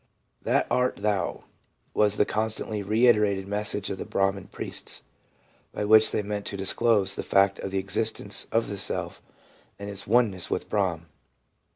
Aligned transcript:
'That 0.41 0.65
art 0.71 0.95
thou' 0.95 1.43
was 1.93 2.17
the 2.17 2.25
constantly 2.25 2.81
reiterated 2.81 3.47
message 3.47 3.91
of 3.91 3.99
the 3.99 4.03
Brahman 4.05 4.47
priests, 4.47 5.03
by 5.73 5.85
which 5.85 6.09
they 6.09 6.23
meant 6.23 6.47
to 6.47 6.57
disclose 6.57 7.13
the 7.13 7.21
fact 7.21 7.59
of 7.59 7.69
the 7.69 7.77
existence 7.77 8.47
of 8.51 8.67
the 8.67 8.79
self 8.79 9.21
and 9.77 9.91
its 9.91 10.07
oneness 10.07 10.49
with 10.49 10.67
Brahm. 10.71 11.05